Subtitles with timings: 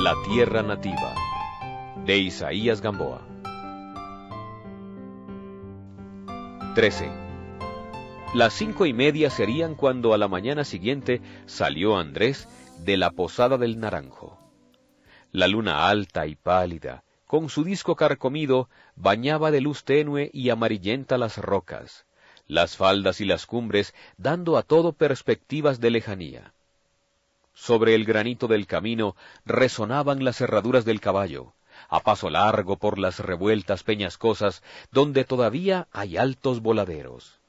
[0.00, 1.12] La tierra nativa
[2.06, 3.20] de Isaías Gamboa
[6.76, 7.10] 13.
[8.32, 12.46] Las cinco y media serían cuando a la mañana siguiente salió Andrés
[12.84, 14.38] de la posada del Naranjo.
[15.32, 21.18] La luna alta y pálida, con su disco carcomido, bañaba de luz tenue y amarillenta
[21.18, 22.06] las rocas,
[22.46, 26.54] las faldas y las cumbres, dando a todo perspectivas de lejanía.
[27.58, 31.54] Sobre el granito del camino resonaban las herraduras del caballo,
[31.88, 34.62] a paso largo por las revueltas peñascosas
[34.92, 37.40] donde todavía hay altos voladeros.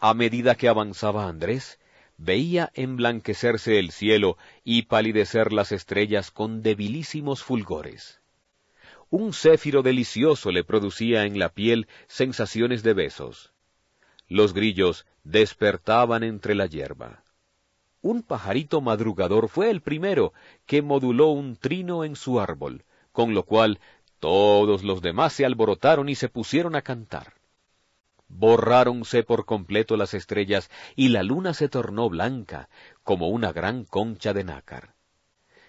[0.00, 1.78] A medida que avanzaba Andrés,
[2.18, 8.20] veía emblanquecerse el cielo y palidecer las estrellas con debilísimos fulgores.
[9.08, 13.52] Un céfiro delicioso le producía en la piel sensaciones de besos.
[14.26, 17.22] Los grillos despertaban entre la hierba
[18.02, 20.32] un pajarito madrugador fue el primero
[20.66, 23.78] que moduló un trino en su árbol, con lo cual
[24.18, 27.34] todos los demás se alborotaron y se pusieron a cantar.
[28.28, 32.68] Borráronse por completo las estrellas y la luna se tornó blanca,
[33.04, 34.94] como una gran concha de nácar.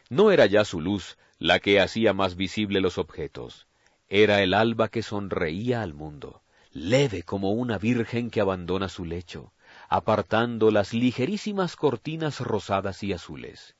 [0.09, 3.67] No era ya su luz la que hacía más visible los objetos,
[4.07, 9.51] era el alba que sonreía al mundo, leve como una virgen que abandona su lecho,
[9.93, 13.75] apartando las ligerísimas cortinas rosadas y azules.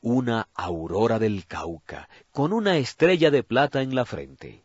[0.00, 4.64] Una aurora del Cauca, con una estrella de plata en la frente.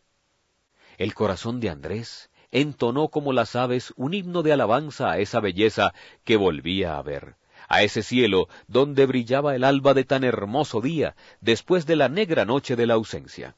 [0.96, 5.92] El corazón de Andrés entonó como las aves un himno de alabanza a esa belleza
[6.24, 7.36] que volvía a ver,
[7.68, 12.46] a ese cielo donde brillaba el alba de tan hermoso día después de la negra
[12.46, 13.56] noche de la ausencia.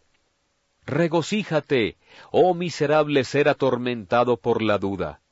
[0.84, 1.96] Regocíjate,
[2.32, 5.22] oh miserable ser atormentado por la duda,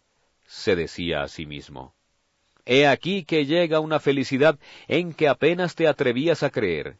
[0.50, 1.94] se decía a sí mismo.
[2.66, 6.98] He aquí que llega una felicidad en que apenas te atrevías a creer.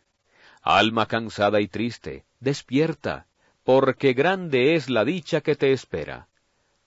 [0.63, 3.27] Alma cansada y triste, despierta,
[3.65, 6.29] porque grande es la dicha que te espera.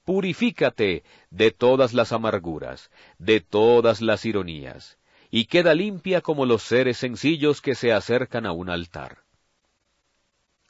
[0.06, 4.98] Purifícate de todas las amarguras, de todas las ironías,
[5.30, 9.20] y queda limpia como los seres sencillos que se acercan a un altar.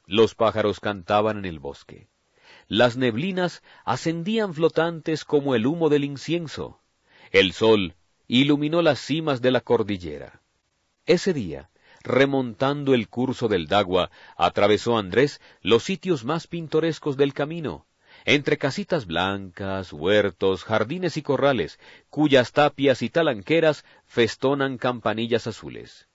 [0.06, 2.08] Los pájaros cantaban en el bosque
[2.68, 6.80] las neblinas ascendían flotantes como el humo del incienso.
[7.30, 7.94] El sol
[8.26, 10.40] iluminó las cimas de la cordillera.
[11.06, 11.70] Ese día,
[12.02, 17.86] remontando el curso del Dagua, atravesó Andrés los sitios más pintorescos del camino,
[18.24, 26.08] entre casitas blancas, huertos, jardines y corrales, cuyas tapias y talanqueras festonan campanillas azules.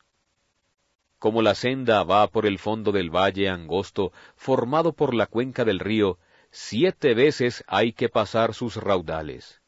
[1.20, 5.80] Como la senda va por el fondo del valle angosto formado por la cuenca del
[5.80, 6.18] río,
[6.52, 9.62] siete veces hay que pasar sus raudales,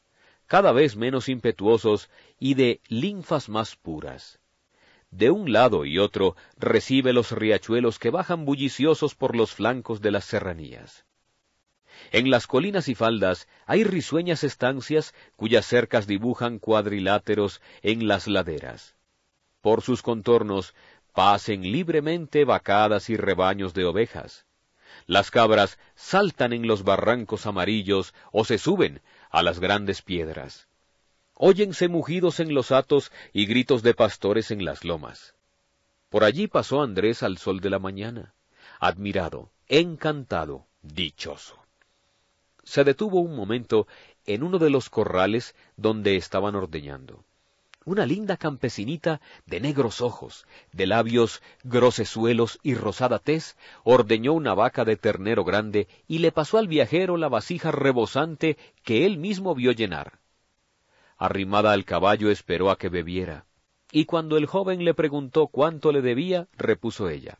[0.46, 4.40] cada vez menos impetuosos y de linfas más puras.
[5.10, 10.10] De un lado y otro recibe los riachuelos que bajan bulliciosos por los flancos de
[10.10, 11.04] las serranías.
[12.10, 18.96] En las colinas y faldas hay risueñas estancias cuyas cercas dibujan cuadriláteros en las laderas.
[19.60, 20.74] Por sus contornos
[21.12, 24.46] pasen libremente vacadas y rebaños de ovejas.
[25.06, 30.68] Las cabras saltan en los barrancos amarillos o se suben a las grandes piedras.
[31.34, 35.34] Óyense mugidos en los atos y gritos de pastores en las lomas.
[36.08, 38.34] Por allí pasó Andrés al sol de la mañana,
[38.78, 41.58] admirado, encantado, dichoso.
[42.64, 43.86] Se detuvo un momento
[44.26, 47.24] en uno de los corrales donde estaban ordeñando
[47.84, 54.84] una linda campesinita de negros ojos, de labios grosesuelos y rosada tez, ordeñó una vaca
[54.84, 59.72] de ternero grande y le pasó al viajero la vasija rebosante que él mismo vio
[59.72, 60.18] llenar.
[61.16, 63.46] Arrimada al caballo esperó a que bebiera,
[63.90, 67.38] y cuando el joven le preguntó cuánto le debía, repuso ella,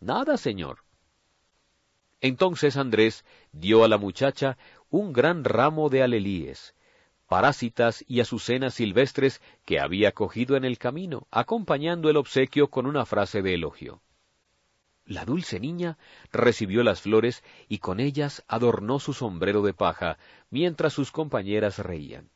[0.00, 0.80] Nada, señor.
[2.20, 4.58] Entonces Andrés dio a la muchacha
[4.90, 6.74] un gran ramo de alelíes,
[7.26, 13.06] parásitas y azucenas silvestres que había cogido en el camino, acompañando el obsequio con una
[13.06, 14.02] frase de elogio.
[15.06, 15.98] La dulce niña
[16.32, 20.18] recibió las flores y con ellas adornó su sombrero de paja,
[20.50, 22.30] mientras sus compañeras reían.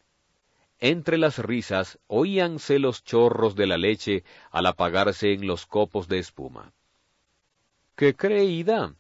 [0.79, 6.19] Entre las risas oíanse los chorros de la leche al apagarse en los copos de
[6.19, 6.73] espuma.
[7.97, 8.95] ¡Qué creída!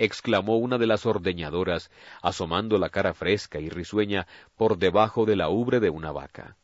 [0.00, 1.90] Exclamó una de las ordeñadoras,
[2.22, 4.26] asomando la cara fresca y risueña
[4.56, 6.56] por debajo de la ubre de una vaca.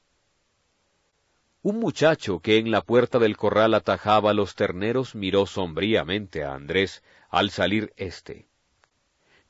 [1.62, 7.02] Un muchacho que en la puerta del corral atajaba los terneros miró sombríamente a Andrés
[7.28, 8.48] al salir éste.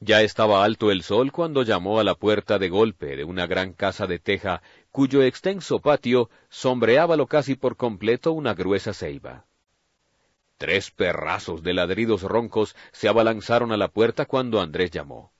[0.00, 3.72] Ya estaba alto el sol cuando llamó a la puerta de golpe de una gran
[3.72, 9.46] casa de teja cuyo extenso patio sombreábalo casi por completo una gruesa ceiba.
[10.58, 15.32] Tres perrazos de ladridos roncos se abalanzaron a la puerta cuando Andrés llamó.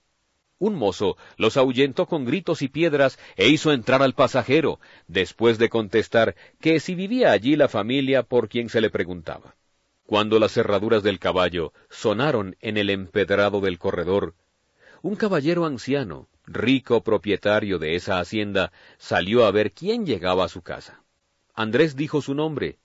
[0.59, 5.69] Un mozo los ahuyentó con gritos y piedras e hizo entrar al pasajero, después de
[5.69, 9.55] contestar que si vivía allí la familia por quien se le preguntaba.
[10.07, 14.35] Cuando las cerraduras del caballo sonaron en el empedrado del corredor,
[15.03, 20.63] un caballero anciano, rico propietario de esa hacienda, salió a ver quién llegaba a su
[20.63, 21.03] casa.
[21.55, 22.79] Andrés dijo su nombre,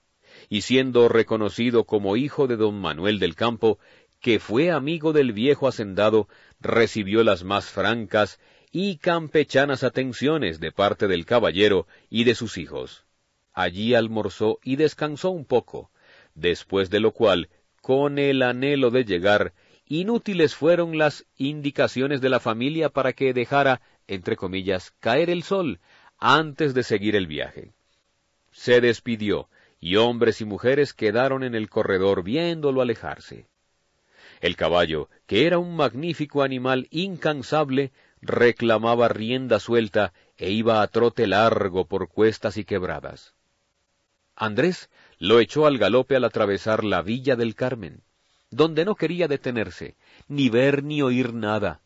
[0.52, 3.78] y siendo reconocido como hijo de don Manuel del Campo,
[4.20, 6.28] que fue amigo del viejo hacendado,
[6.60, 8.38] recibió las más francas
[8.70, 13.06] y campechanas atenciones de parte del caballero y de sus hijos.
[13.54, 15.90] Allí almorzó y descansó un poco,
[16.34, 17.48] después de lo cual,
[17.80, 19.54] con el anhelo de llegar,
[19.86, 25.80] inútiles fueron las indicaciones de la familia para que dejara, entre comillas, caer el sol
[26.18, 27.72] antes de seguir el viaje.
[28.50, 29.48] Se despidió,
[29.82, 33.48] y hombres y mujeres quedaron en el corredor viéndolo alejarse.
[34.40, 37.90] El caballo, que era un magnífico animal incansable,
[38.20, 43.34] reclamaba rienda suelta e iba a trote largo por cuestas y quebradas.
[44.36, 44.88] Andrés
[45.18, 48.02] lo echó al galope al atravesar la villa del Carmen,
[48.50, 49.96] donde no quería detenerse,
[50.28, 51.80] ni ver ni oír nada,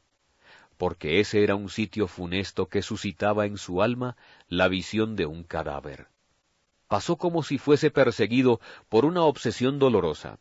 [0.77, 5.45] porque ese era un sitio funesto que suscitaba en su alma la visión de un
[5.45, 6.09] cadáver.
[6.89, 10.39] Pasó como si fuese perseguido por una obsesión dolorosa.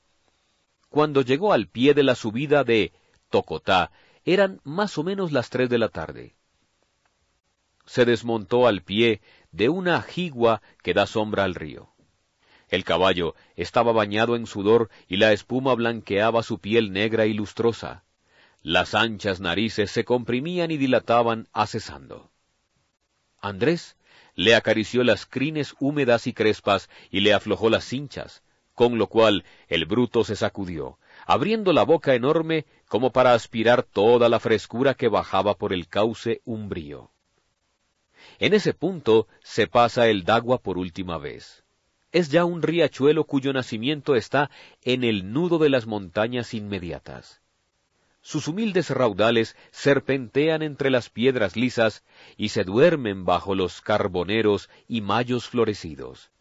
[0.89, 2.93] Cuando llegó al pie de la subida de
[3.29, 3.91] Tocotá,
[4.23, 6.35] eran más o menos las tres de la tarde.
[7.85, 9.21] Se desmontó al pie
[9.51, 11.89] de una jigua que da sombra al río.
[12.67, 18.03] El caballo estaba bañado en sudor y la espuma blanqueaba su piel negra y lustrosa.
[18.61, 22.31] Las anchas narices se comprimían y dilataban acesando.
[23.39, 23.95] Andrés
[24.35, 28.43] le acarició las crines húmedas y crespas y le aflojó las cinchas,
[28.73, 34.29] con lo cual el bruto se sacudió, abriendo la boca enorme como para aspirar toda
[34.29, 37.09] la frescura que bajaba por el cauce umbrío.
[38.39, 41.63] En ese punto se pasa el Dagua por última vez.
[42.11, 44.49] Es ya un riachuelo cuyo nacimiento está
[44.81, 47.41] en el nudo de las montañas inmediatas.
[48.25, 52.03] Sus humildes raudales serpentean entre las piedras lisas
[52.37, 56.31] y se duermen bajo los carboneros y mayos florecidos.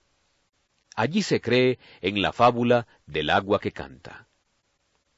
[0.96, 4.28] Allí se cree en la fábula del agua que canta.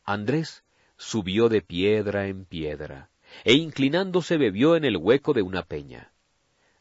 [0.03, 0.65] Andrés
[0.97, 3.11] subió de piedra en piedra,
[3.45, 6.11] e inclinándose bebió en el hueco de una peña.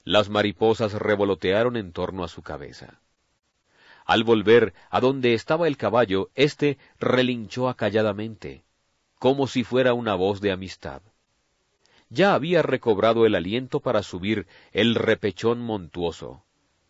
[0.04, 3.02] Las mariposas revolotearon en torno a su cabeza.
[4.04, 8.65] Al volver a donde estaba el caballo, éste relinchó acalladamente,
[9.26, 11.02] como si fuera una voz de amistad.
[12.10, 16.44] Ya había recobrado el aliento para subir el repechón montuoso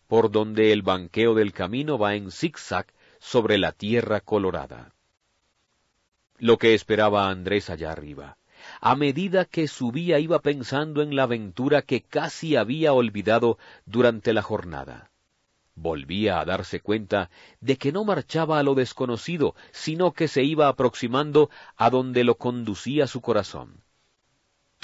[0.07, 2.87] por donde el banqueo del camino va en zigzag
[3.19, 4.93] sobre la tierra colorada.
[6.37, 8.37] Lo que esperaba Andrés allá arriba.
[8.81, 14.41] A medida que subía iba pensando en la aventura que casi había olvidado durante la
[14.41, 15.09] jornada.
[15.75, 17.29] Volvía a darse cuenta
[17.59, 22.35] de que no marchaba a lo desconocido, sino que se iba aproximando a donde lo
[22.35, 23.85] conducía su corazón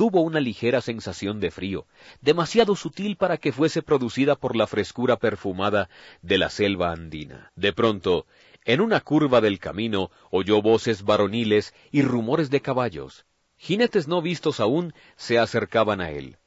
[0.02, 1.86] tuvo una ligera sensación de frío,
[2.22, 5.90] demasiado sutil para que fuese producida por la frescura perfumada
[6.24, 7.52] de la selva andina.
[7.56, 8.26] De pronto,
[8.66, 13.28] en una curva del camino, oyó voces varoniles y rumores de caballos.
[13.58, 16.38] Jinetes no vistos aún se acercaban a él.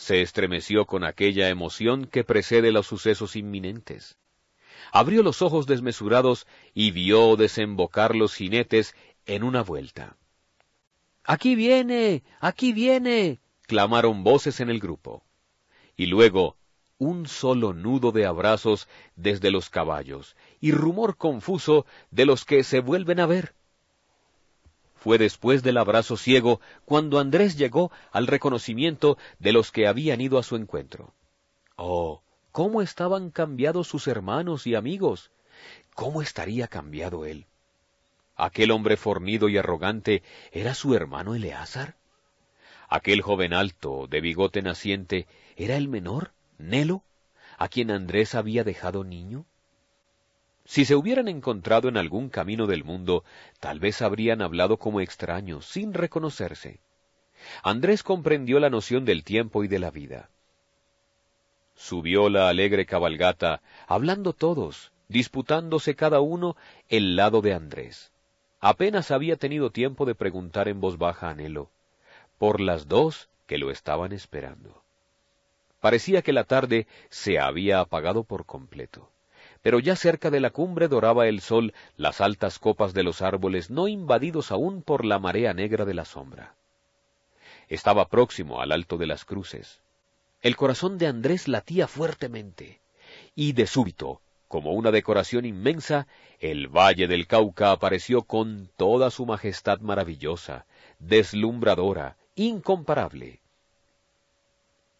[0.00, 4.16] Se estremeció con aquella emoción que precede los sucesos inminentes.
[4.92, 10.16] Abrió los ojos desmesurados y vio desembocar los jinetes en una vuelta.
[11.22, 15.22] Aquí viene, aquí viene, clamaron voces en el grupo.
[15.98, 16.56] Y luego
[16.96, 22.80] un solo nudo de abrazos desde los caballos y rumor confuso de los que se
[22.80, 23.54] vuelven a ver.
[25.00, 30.38] Fue después del abrazo ciego cuando Andrés llegó al reconocimiento de los que habían ido
[30.38, 31.14] a su encuentro.
[31.76, 32.20] Oh,
[32.52, 35.30] cómo estaban cambiados sus hermanos y amigos.
[35.94, 37.46] ¿Cómo estaría cambiado él?
[38.36, 41.96] ¿Aquel hombre fornido y arrogante era su hermano Eleazar?
[42.86, 45.26] ¿Aquel joven alto, de bigote naciente,
[45.56, 47.02] era el menor, Nelo,
[47.56, 49.46] a quien Andrés había dejado niño?
[50.70, 53.24] Si se hubieran encontrado en algún camino del mundo,
[53.58, 56.78] tal vez habrían hablado como extraños, sin reconocerse.
[57.64, 60.30] Andrés comprendió la noción del tiempo y de la vida.
[61.74, 66.54] Subió la alegre cabalgata, hablando todos, disputándose cada uno
[66.88, 68.12] el lado de Andrés.
[68.60, 71.68] Apenas había tenido tiempo de preguntar en voz baja a Nelo,
[72.38, 74.84] por las dos que lo estaban esperando.
[75.80, 79.10] Parecía que la tarde se había apagado por completo.
[79.62, 83.70] Pero ya cerca de la cumbre doraba el sol las altas copas de los árboles
[83.70, 86.54] no invadidos aún por la marea negra de la sombra.
[87.68, 89.80] Estaba próximo al alto de las cruces.
[90.40, 92.80] El corazón de Andrés latía fuertemente,
[93.34, 96.06] y de súbito, como una decoración inmensa,
[96.40, 100.64] el valle del Cauca apareció con toda su majestad maravillosa,
[100.98, 103.40] deslumbradora, incomparable.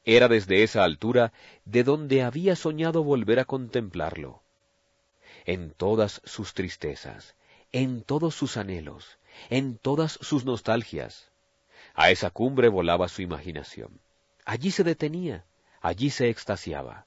[0.04, 1.32] Era desde esa altura
[1.64, 4.42] de donde había soñado volver a contemplarlo
[5.46, 7.34] en todas sus tristezas,
[7.72, 9.18] en todos sus anhelos,
[9.48, 11.30] en todas sus nostalgias.
[11.94, 14.00] A esa cumbre volaba su imaginación.
[14.44, 15.44] Allí se detenía,
[15.80, 17.06] allí se extasiaba.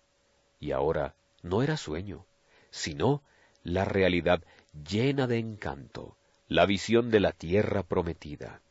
[0.60, 2.26] Y ahora no era sueño,
[2.72, 3.22] sino
[3.64, 4.42] la realidad
[4.88, 6.16] llena de encanto,
[6.48, 8.62] la visión de la tierra prometida.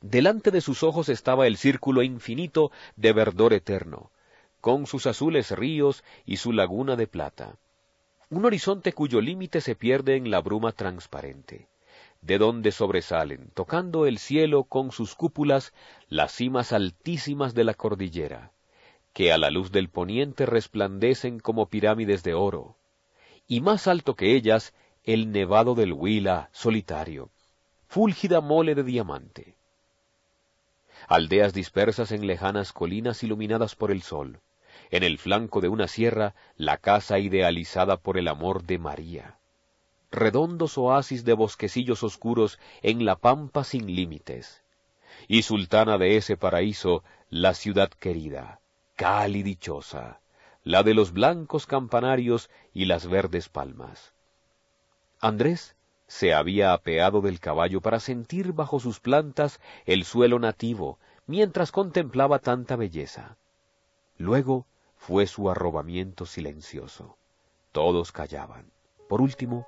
[0.00, 4.10] Delante de sus ojos estaba el círculo infinito de verdor eterno,
[4.60, 7.58] con sus azules ríos y su laguna de plata
[8.30, 11.68] un horizonte cuyo límite se pierde en la bruma transparente,
[12.20, 15.72] de donde sobresalen, tocando el cielo con sus cúpulas,
[16.08, 18.52] las cimas altísimas de la cordillera,
[19.14, 22.76] que a la luz del poniente resplandecen como pirámides de oro,
[23.46, 27.30] y más alto que ellas, el nevado del Huila solitario,
[27.88, 29.54] fúlgida mole de diamante.
[31.06, 34.40] Aldeas dispersas en lejanas colinas iluminadas por el sol,
[34.90, 39.38] en el flanco de una sierra la casa idealizada por el amor de María.
[40.10, 44.62] Redondos oasis de bosquecillos oscuros en la pampa sin límites.
[45.26, 48.60] Y sultana de ese paraíso, la ciudad querida,
[48.96, 50.20] cálida y dichosa,
[50.64, 54.14] la de los blancos campanarios y las verdes palmas.
[55.20, 55.76] Andrés
[56.06, 62.38] se había apeado del caballo para sentir bajo sus plantas el suelo nativo, mientras contemplaba
[62.38, 63.36] tanta belleza.
[64.16, 64.66] Luego
[64.98, 67.16] fue su arrobamiento silencioso.
[67.72, 68.72] Todos callaban.
[69.08, 69.66] Por último,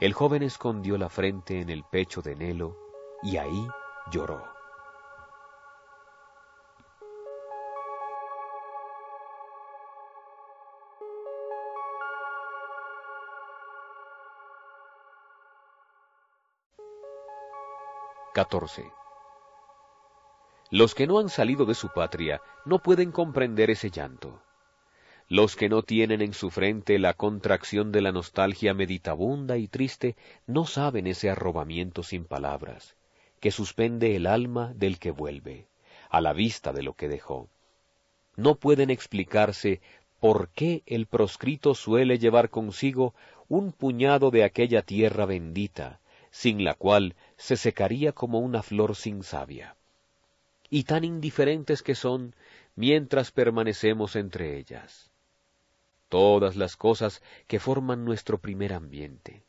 [0.00, 2.76] el joven escondió la frente en el pecho de Nelo
[3.22, 3.66] y ahí
[4.12, 4.44] lloró.
[18.34, 18.92] XIV.
[20.70, 24.40] Los que no han salido de su patria no pueden comprender ese llanto.
[25.30, 30.16] Los que no tienen en su frente la contracción de la nostalgia meditabunda y triste
[30.46, 32.96] no saben ese arrobamiento sin palabras,
[33.38, 35.66] que suspende el alma del que vuelve,
[36.08, 37.50] a la vista de lo que dejó.
[38.36, 39.82] No pueden explicarse
[40.18, 43.14] por qué el proscrito suele llevar consigo
[43.48, 49.22] un puñado de aquella tierra bendita, sin la cual se secaría como una flor sin
[49.22, 49.76] savia.
[50.70, 52.34] Y tan indiferentes que son
[52.76, 55.07] mientras permanecemos entre ellas
[56.08, 59.42] todas las cosas que forman nuestro primer ambiente.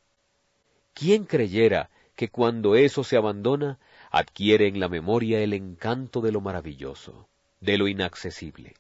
[0.94, 3.80] ¿Quién creyera que cuando eso se abandona,
[4.12, 7.28] adquiere en la memoria el encanto de lo maravilloso,
[7.62, 8.76] de lo inaccesible?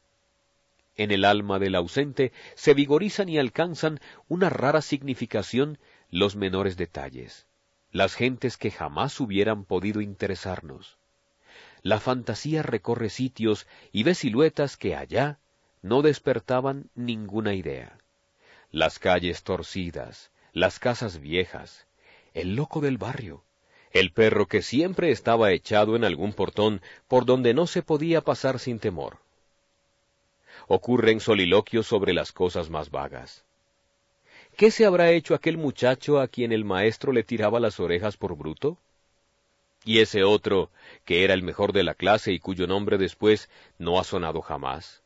[0.97, 5.79] En el alma del ausente se vigorizan y alcanzan una rara significación
[6.11, 7.47] los menores detalles,
[7.91, 10.97] las gentes que jamás hubieran podido interesarnos.
[11.81, 15.39] La fantasía recorre sitios y ve siluetas que allá
[15.81, 17.97] no despertaban ninguna idea.
[18.71, 21.87] Las calles torcidas, las casas viejas,
[22.33, 23.43] el loco del barrio,
[23.91, 28.59] el perro que siempre estaba echado en algún portón por donde no se podía pasar
[28.59, 29.17] sin temor.
[30.67, 33.43] Ocurren soliloquios sobre las cosas más vagas.
[34.55, 38.35] ¿Qué se habrá hecho aquel muchacho a quien el maestro le tiraba las orejas por
[38.35, 38.77] bruto?
[39.85, 40.69] Y ese otro,
[41.05, 45.01] que era el mejor de la clase y cuyo nombre después no ha sonado jamás.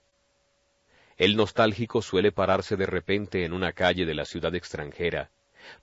[1.17, 5.29] El nostálgico suele pararse de repente en una calle de la ciudad extranjera,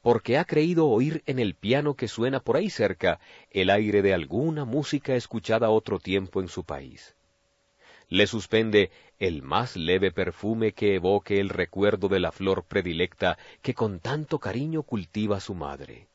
[0.03, 3.21] porque ha creído oír en el piano que suena por ahí cerca
[3.51, 7.15] el aire de alguna música escuchada otro tiempo en su país.
[8.09, 13.73] Le suspende el más leve perfume que evoque el recuerdo de la flor predilecta que
[13.73, 16.09] con tanto cariño cultiva su madre.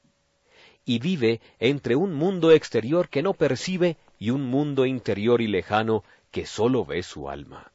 [0.83, 6.03] Y vive entre un mundo exterior que no percibe y un mundo interior y lejano
[6.31, 7.71] que sólo ve su alma.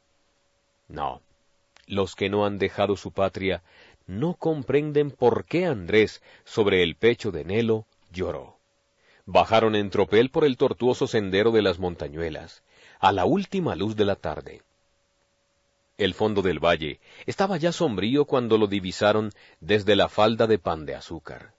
[0.87, 1.23] No,
[1.91, 3.63] los que no han dejado su patria
[4.07, 8.57] no comprenden por qué Andrés, sobre el pecho de Nelo, lloró.
[9.27, 12.63] Bajaron en tropel por el tortuoso sendero de las montañuelas,
[12.99, 14.63] a la última luz de la tarde.
[15.97, 19.31] El fondo del valle estaba ya sombrío cuando lo divisaron
[19.61, 21.53] desde la falda de pan de azúcar.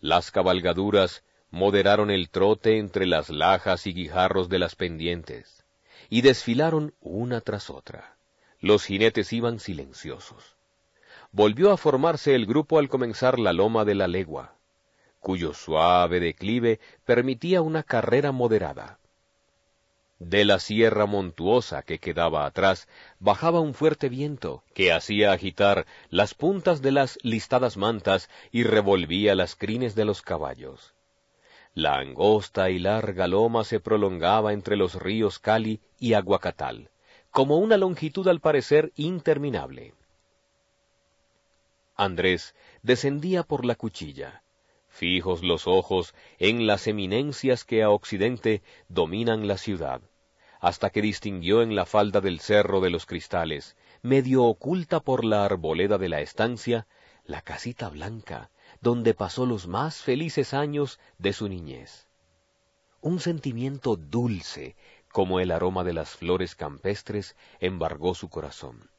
[0.00, 5.64] Las cabalgaduras moderaron el trote entre las lajas y guijarros de las pendientes,
[6.08, 8.15] y desfilaron una tras otra.
[8.66, 10.56] Los jinetes iban silenciosos.
[11.30, 14.56] volvió a formarse el grupo al comenzar la loma de la legua,
[15.20, 18.98] cuyo suave declive permitía una carrera moderada.
[20.18, 22.88] De la sierra montuosa que quedaba atrás
[23.20, 29.36] bajaba un fuerte viento que hacía agitar las puntas de las listadas mantas y revolvía
[29.36, 30.92] las crines de los caballos.
[31.72, 36.90] La angosta y larga loma se prolongaba entre los ríos Cali y Aguacatal,
[37.36, 39.92] como una longitud al parecer interminable.
[41.94, 44.42] Andrés descendía por la cuchilla,
[44.88, 50.00] fijos los ojos en las eminencias que a occidente dominan la ciudad,
[50.60, 55.44] hasta que distinguió en la falda del cerro de los cristales, medio oculta por la
[55.44, 56.86] arboleda de la estancia,
[57.26, 58.48] la casita blanca,
[58.80, 62.06] donde pasó los más felices años de su niñez.
[63.02, 64.74] Un sentimiento dulce,
[65.16, 68.90] como el aroma de las flores campestres, embargó su corazón.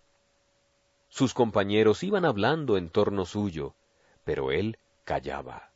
[1.09, 3.75] Sus compañeros iban hablando en torno suyo,
[4.23, 5.69] pero él callaba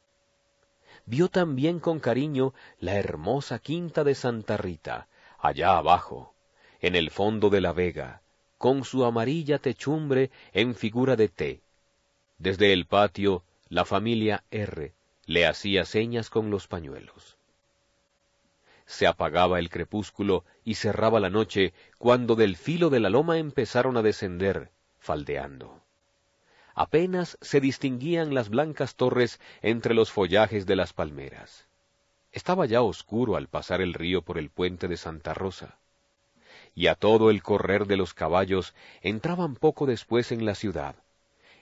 [1.06, 5.08] vio también con cariño la hermosa quinta de Santa Rita,
[5.38, 6.34] allá abajo,
[6.80, 8.24] en el fondo de la vega,
[8.58, 11.62] con su amarilla techumbre en figura de T.
[12.40, 14.96] Desde el patio, la familia R
[15.28, 17.38] le hacía señas con los pañuelos.
[18.92, 23.96] Se apagaba el crepúsculo y cerraba la noche cuando del filo de la loma empezaron
[23.96, 24.70] a descender,
[25.00, 25.82] faldeando.
[26.76, 31.68] Apenas se distinguían las blancas torres entre los follajes de las palmeras.
[32.34, 35.80] Estaba ya oscuro al pasar el río por el puente de Santa Rosa,
[36.76, 40.96] y a todo el correr de los caballos entraban poco después en la ciudad,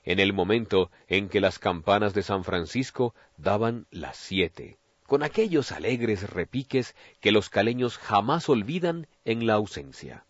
[0.04, 5.72] en el momento en que las campanas de San Francisco daban las siete, con aquellos
[5.72, 10.24] alegres repiques que los caleños jamás olvidan en la ausencia.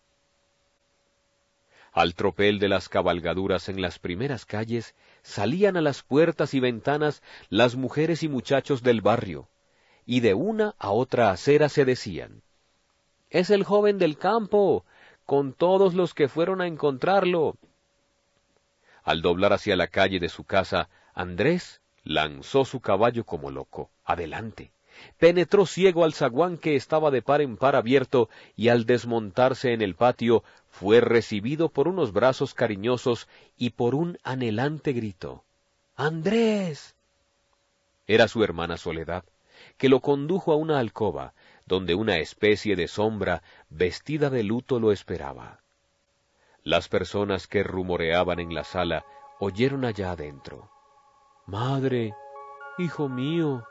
[1.92, 7.22] Al tropel de las cabalgaduras en las primeras calles salían a las puertas y ventanas
[7.50, 9.50] las mujeres y muchachos del barrio,
[10.06, 12.42] y de una a otra acera se decían,
[13.28, 14.86] Es el joven del campo,
[15.26, 17.58] con todos los que fueron a encontrarlo.
[19.02, 24.72] Al doblar hacia la calle de su casa, Andrés lanzó su caballo como loco, adelante,
[25.18, 29.80] penetró ciego al zaguán que estaba de par en par abierto y al desmontarse en
[29.80, 35.44] el patio fue recibido por unos brazos cariñosos y por un anhelante grito.
[35.94, 36.96] Andrés.
[38.08, 39.22] Era su hermana Soledad,
[39.78, 41.32] que lo condujo a una alcoba,
[41.64, 45.60] donde una especie de sombra vestida de luto lo esperaba.
[46.64, 49.04] Las personas que rumoreaban en la sala
[49.38, 50.70] oyeron allá adentro.
[51.50, 52.14] Madre,
[52.78, 53.66] hijo mío,